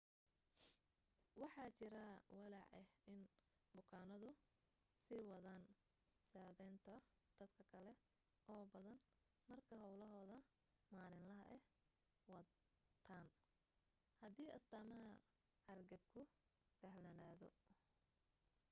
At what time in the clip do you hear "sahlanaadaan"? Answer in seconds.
16.79-17.63